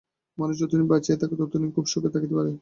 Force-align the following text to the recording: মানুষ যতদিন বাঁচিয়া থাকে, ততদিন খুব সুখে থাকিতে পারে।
মানুষ 0.37 0.55
যতদিন 0.61 0.85
বাঁচিয়া 0.87 1.17
থাকে, 1.17 1.35
ততদিন 1.41 1.69
খুব 1.75 1.85
সুখে 1.87 2.13
থাকিতে 2.13 2.33
পারে। 2.37 2.51